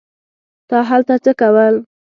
[0.69, 1.75] تا هلته څه کول.